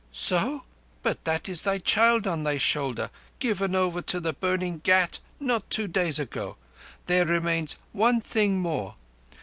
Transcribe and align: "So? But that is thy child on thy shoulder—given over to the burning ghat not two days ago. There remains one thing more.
"So? 0.11 0.63
But 1.03 1.25
that 1.25 1.47
is 1.47 1.61
thy 1.61 1.77
child 1.77 2.25
on 2.25 2.43
thy 2.43 2.57
shoulder—given 2.57 3.75
over 3.75 4.01
to 4.01 4.19
the 4.19 4.33
burning 4.33 4.79
ghat 4.83 5.19
not 5.39 5.69
two 5.69 5.87
days 5.87 6.17
ago. 6.17 6.57
There 7.05 7.23
remains 7.27 7.75
one 7.91 8.19
thing 8.19 8.59
more. 8.59 8.95